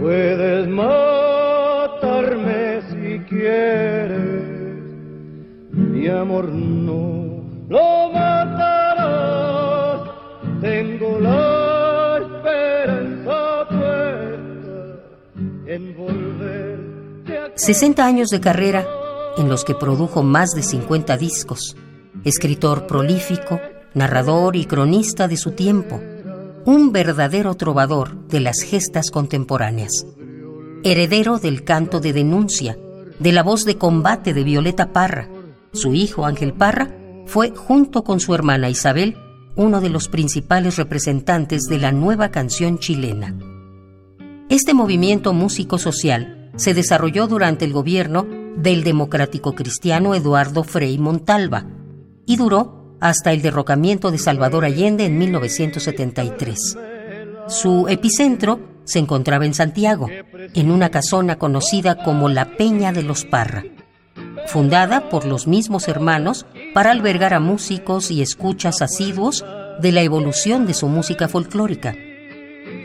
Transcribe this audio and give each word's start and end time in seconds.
Puedes 0.00 0.68
matarme 0.68 2.62
si 2.90 3.20
quieres, 3.20 4.44
mi 5.72 6.08
amor 6.08 6.52
no. 6.52 7.09
60 17.60 18.06
años 18.06 18.30
de 18.30 18.40
carrera 18.40 18.86
en 19.36 19.50
los 19.50 19.64
que 19.66 19.74
produjo 19.74 20.22
más 20.22 20.52
de 20.52 20.62
50 20.62 21.18
discos. 21.18 21.76
Escritor 22.24 22.86
prolífico, 22.86 23.60
narrador 23.92 24.56
y 24.56 24.64
cronista 24.64 25.28
de 25.28 25.36
su 25.36 25.50
tiempo. 25.50 26.00
Un 26.64 26.90
verdadero 26.90 27.54
trovador 27.56 28.16
de 28.28 28.40
las 28.40 28.62
gestas 28.62 29.10
contemporáneas. 29.10 30.06
Heredero 30.84 31.38
del 31.38 31.62
canto 31.62 32.00
de 32.00 32.14
denuncia, 32.14 32.78
de 33.18 33.30
la 33.30 33.42
voz 33.42 33.66
de 33.66 33.76
combate 33.76 34.32
de 34.32 34.42
Violeta 34.42 34.94
Parra. 34.94 35.28
Su 35.74 35.92
hijo 35.92 36.24
Ángel 36.24 36.54
Parra 36.54 36.90
fue, 37.26 37.50
junto 37.50 38.04
con 38.04 38.20
su 38.20 38.34
hermana 38.34 38.70
Isabel, 38.70 39.18
uno 39.54 39.82
de 39.82 39.90
los 39.90 40.08
principales 40.08 40.78
representantes 40.78 41.64
de 41.64 41.78
la 41.78 41.92
nueva 41.92 42.30
canción 42.30 42.78
chilena. 42.78 43.36
Este 44.48 44.72
movimiento 44.72 45.34
músico-social 45.34 46.39
se 46.60 46.74
desarrolló 46.74 47.26
durante 47.26 47.64
el 47.64 47.72
gobierno 47.72 48.26
del 48.54 48.84
democrático 48.84 49.54
cristiano 49.54 50.14
Eduardo 50.14 50.62
Frei 50.62 50.98
Montalva 50.98 51.64
y 52.26 52.36
duró 52.36 52.96
hasta 53.00 53.32
el 53.32 53.40
derrocamiento 53.40 54.10
de 54.10 54.18
Salvador 54.18 54.66
Allende 54.66 55.06
en 55.06 55.16
1973. 55.16 56.76
Su 57.48 57.88
epicentro 57.88 58.60
se 58.84 58.98
encontraba 58.98 59.46
en 59.46 59.54
Santiago, 59.54 60.08
en 60.52 60.70
una 60.70 60.90
casona 60.90 61.38
conocida 61.38 61.96
como 62.04 62.28
la 62.28 62.56
Peña 62.58 62.92
de 62.92 63.04
los 63.04 63.24
Parra, 63.24 63.64
fundada 64.46 65.08
por 65.08 65.24
los 65.24 65.46
mismos 65.46 65.88
hermanos 65.88 66.44
para 66.74 66.90
albergar 66.90 67.32
a 67.32 67.40
músicos 67.40 68.10
y 68.10 68.20
escuchas 68.20 68.82
asiduos 68.82 69.46
de 69.80 69.92
la 69.92 70.02
evolución 70.02 70.66
de 70.66 70.74
su 70.74 70.88
música 70.88 71.26
folclórica. 71.26 71.94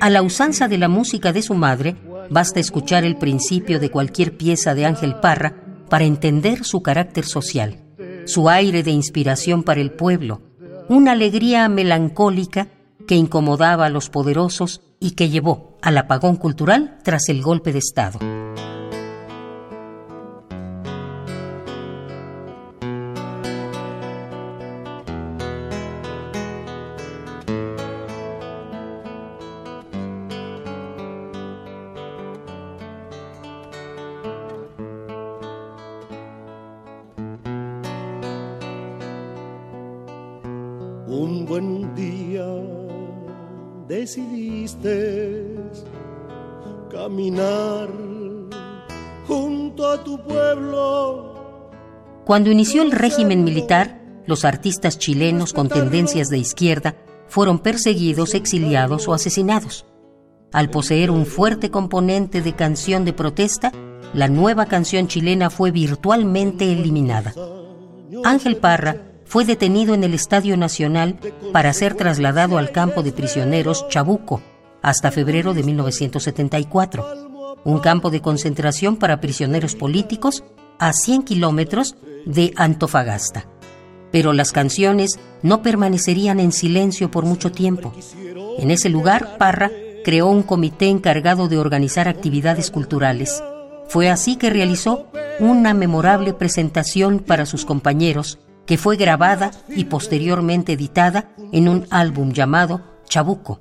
A 0.00 0.10
la 0.10 0.22
usanza 0.22 0.68
de 0.68 0.78
la 0.78 0.88
música 0.88 1.32
de 1.32 1.42
su 1.42 1.54
madre, 1.54 1.96
basta 2.30 2.60
escuchar 2.60 3.04
el 3.04 3.16
principio 3.16 3.80
de 3.80 3.90
cualquier 3.90 4.36
pieza 4.36 4.74
de 4.74 4.86
Ángel 4.86 5.16
Parra 5.16 5.54
para 5.88 6.04
entender 6.04 6.64
su 6.64 6.82
carácter 6.82 7.24
social, 7.24 7.80
su 8.26 8.48
aire 8.48 8.82
de 8.82 8.90
inspiración 8.90 9.62
para 9.62 9.80
el 9.80 9.92
pueblo, 9.92 10.42
una 10.88 11.12
alegría 11.12 11.68
melancólica 11.68 12.68
que 13.06 13.16
incomodaba 13.16 13.86
a 13.86 13.90
los 13.90 14.10
poderosos 14.10 14.80
y 15.00 15.12
que 15.12 15.28
llevó 15.28 15.78
al 15.82 15.98
apagón 15.98 16.36
cultural 16.36 16.98
tras 17.02 17.28
el 17.28 17.42
golpe 17.42 17.72
de 17.72 17.78
Estado. 17.78 18.18
Un 41.44 41.50
buen 41.50 41.94
día 41.94 42.46
decidiste 43.86 45.54
caminar 46.90 47.90
junto 49.28 49.86
a 49.86 50.02
tu 50.02 50.18
pueblo. 50.24 51.34
Cuando 52.24 52.50
inició 52.50 52.80
el 52.80 52.92
régimen 52.92 53.44
militar, 53.44 54.00
los 54.24 54.46
artistas 54.46 54.98
chilenos 54.98 55.52
con 55.52 55.68
tendencias 55.68 56.30
de 56.30 56.38
izquierda 56.38 56.96
fueron 57.28 57.58
perseguidos, 57.58 58.32
exiliados 58.32 59.06
o 59.06 59.12
asesinados. 59.12 59.84
Al 60.50 60.70
poseer 60.70 61.10
un 61.10 61.26
fuerte 61.26 61.70
componente 61.70 62.40
de 62.40 62.54
canción 62.54 63.04
de 63.04 63.12
protesta, 63.12 63.70
la 64.14 64.28
nueva 64.28 64.64
canción 64.64 65.08
chilena 65.08 65.50
fue 65.50 65.72
virtualmente 65.72 66.72
eliminada. 66.72 67.34
Ángel 68.24 68.56
Parra 68.56 69.13
fue 69.34 69.44
detenido 69.44 69.94
en 69.94 70.04
el 70.04 70.14
Estadio 70.14 70.56
Nacional 70.56 71.18
para 71.52 71.72
ser 71.72 71.96
trasladado 71.96 72.56
al 72.56 72.70
campo 72.70 73.02
de 73.02 73.10
prisioneros 73.10 73.88
Chabuco 73.88 74.40
hasta 74.80 75.10
febrero 75.10 75.54
de 75.54 75.64
1974, 75.64 77.58
un 77.64 77.80
campo 77.80 78.10
de 78.10 78.20
concentración 78.20 78.94
para 78.94 79.20
prisioneros 79.20 79.74
políticos 79.74 80.44
a 80.78 80.92
100 80.92 81.24
kilómetros 81.24 81.96
de 82.24 82.52
Antofagasta. 82.54 83.48
Pero 84.12 84.32
las 84.32 84.52
canciones 84.52 85.18
no 85.42 85.62
permanecerían 85.62 86.38
en 86.38 86.52
silencio 86.52 87.10
por 87.10 87.24
mucho 87.24 87.50
tiempo. 87.50 87.92
En 88.58 88.70
ese 88.70 88.88
lugar, 88.88 89.36
Parra 89.36 89.72
creó 90.04 90.28
un 90.28 90.44
comité 90.44 90.86
encargado 90.86 91.48
de 91.48 91.58
organizar 91.58 92.06
actividades 92.06 92.70
culturales. 92.70 93.42
Fue 93.88 94.08
así 94.10 94.36
que 94.36 94.50
realizó 94.50 95.08
una 95.40 95.74
memorable 95.74 96.34
presentación 96.34 97.18
para 97.18 97.46
sus 97.46 97.64
compañeros 97.64 98.38
que 98.66 98.78
fue 98.78 98.96
grabada 98.96 99.50
y 99.68 99.84
posteriormente 99.84 100.72
editada 100.72 101.30
en 101.52 101.68
un 101.68 101.86
álbum 101.90 102.32
llamado 102.32 102.80
Chabuco. 103.08 103.60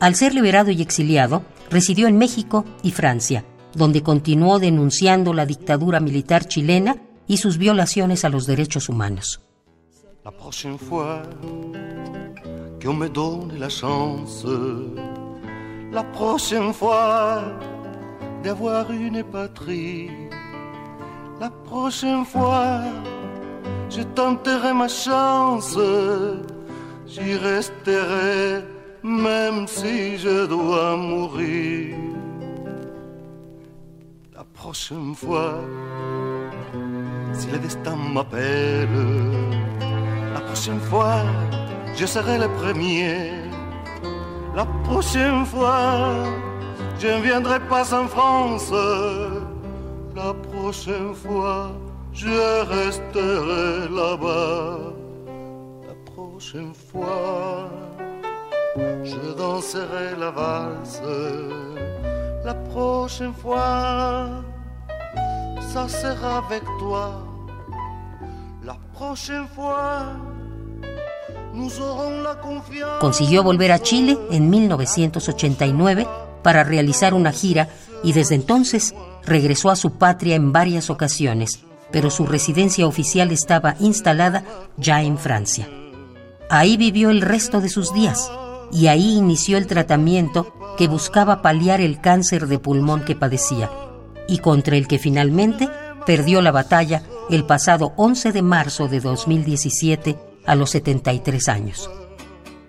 Al 0.00 0.14
ser 0.14 0.34
liberado 0.34 0.70
y 0.70 0.80
exiliado, 0.80 1.42
residió 1.70 2.08
en 2.08 2.16
México 2.16 2.64
y 2.82 2.90
Francia, 2.92 3.44
donde 3.74 4.02
continuó 4.02 4.58
denunciando 4.58 5.32
la 5.32 5.46
dictadura 5.46 6.00
militar 6.00 6.46
chilena 6.46 6.96
y 7.26 7.36
sus 7.36 7.58
violaciones 7.58 8.24
a 8.24 8.28
los 8.28 8.46
derechos 8.46 8.88
humanos. 8.88 9.40
La 10.22 10.32
fois 10.32 11.22
qu'on 12.82 12.94
me 12.94 13.08
la 13.58 13.68
chance, 13.68 14.46
la 15.92 16.02
patrie, 19.32 20.28
la 21.40 21.50
fois 22.24 22.84
je 23.90 24.02
tenterai 24.02 24.72
ma 24.72 24.88
chance, 24.88 25.76
j'y 27.06 27.36
resterai 27.36 28.62
même 29.02 29.66
si 29.66 30.16
je 30.18 30.46
dois 30.46 30.96
mourir. 30.96 31.96
La 34.34 34.44
prochaine 34.54 35.14
fois, 35.14 35.54
si 37.32 37.50
le 37.50 37.58
destin 37.58 37.96
m'appelle, 38.14 38.88
la 40.34 40.40
prochaine 40.40 40.80
fois, 40.80 41.22
je 41.96 42.06
serai 42.06 42.38
le 42.38 42.48
premier. 42.48 43.32
La 44.54 44.66
prochaine 44.84 45.44
fois, 45.46 46.24
je 46.98 47.08
ne 47.08 47.20
viendrai 47.22 47.60
pas 47.60 47.94
en 47.94 48.06
France. 48.06 48.72
La 50.14 50.34
prochaine 50.34 51.14
fois, 51.14 51.72
je 52.12 52.64
resterai 52.64 53.88
là-bas. 53.88 54.78
La 55.88 56.12
prochaine 56.12 56.74
fois, 56.74 57.70
je 59.04 59.34
danserai 59.36 60.16
la 60.18 60.30
valse. 60.30 61.02
La 62.44 62.54
prochaine 62.54 63.34
fois, 63.34 64.42
ça 65.72 65.88
sera 65.88 66.38
avec 66.38 66.64
toi. 66.78 67.22
La 68.64 68.76
prochaine 68.94 69.46
fois. 69.54 70.06
Consiguió 73.00 73.42
volver 73.42 73.72
a 73.72 73.80
Chile 73.80 74.16
en 74.30 74.50
1989 74.50 76.06
para 76.42 76.62
realizar 76.64 77.12
una 77.12 77.32
gira 77.32 77.68
y 78.02 78.12
desde 78.12 78.36
entonces 78.36 78.94
regresó 79.24 79.70
a 79.70 79.76
su 79.76 79.92
patria 79.92 80.36
en 80.36 80.52
varias 80.52 80.90
ocasiones, 80.90 81.60
pero 81.92 82.10
su 82.10 82.26
residencia 82.26 82.86
oficial 82.86 83.30
estaba 83.32 83.76
instalada 83.80 84.44
ya 84.76 85.02
en 85.02 85.18
Francia. 85.18 85.68
Ahí 86.48 86.76
vivió 86.76 87.10
el 87.10 87.20
resto 87.20 87.60
de 87.60 87.68
sus 87.68 87.92
días 87.92 88.30
y 88.72 88.86
ahí 88.86 89.16
inició 89.16 89.58
el 89.58 89.66
tratamiento 89.66 90.54
que 90.76 90.88
buscaba 90.88 91.42
paliar 91.42 91.80
el 91.80 92.00
cáncer 92.00 92.46
de 92.46 92.58
pulmón 92.58 93.04
que 93.04 93.16
padecía 93.16 93.70
y 94.28 94.38
contra 94.38 94.76
el 94.76 94.86
que 94.88 94.98
finalmente 94.98 95.68
perdió 96.06 96.40
la 96.40 96.52
batalla 96.52 97.02
el 97.30 97.44
pasado 97.44 97.92
11 97.96 98.32
de 98.32 98.42
marzo 98.42 98.88
de 98.88 99.00
2017 99.00 100.18
a 100.46 100.54
los 100.54 100.70
73 100.70 101.48
años. 101.48 101.90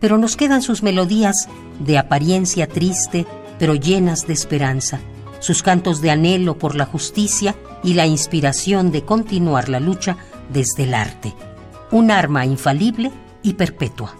Pero 0.00 0.18
nos 0.18 0.36
quedan 0.36 0.62
sus 0.62 0.82
melodías 0.82 1.48
de 1.78 1.96
apariencia 1.98 2.66
triste, 2.66 3.26
pero 3.58 3.74
llenas 3.74 4.26
de 4.26 4.32
esperanza, 4.32 5.00
sus 5.42 5.62
cantos 5.62 6.00
de 6.00 6.12
anhelo 6.12 6.56
por 6.56 6.76
la 6.76 6.86
justicia 6.86 7.56
y 7.82 7.94
la 7.94 8.06
inspiración 8.06 8.92
de 8.92 9.04
continuar 9.04 9.68
la 9.68 9.80
lucha 9.80 10.16
desde 10.52 10.84
el 10.84 10.94
arte, 10.94 11.34
un 11.90 12.12
arma 12.12 12.46
infalible 12.46 13.10
y 13.42 13.54
perpetua. 13.54 14.16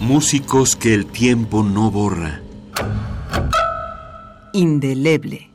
Músicos 0.00 0.74
que 0.74 0.92
el 0.92 1.06
tiempo 1.06 1.62
no 1.62 1.90
borra. 1.90 2.42
Indeleble. 4.52 5.50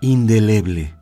indeleble. 0.00 0.97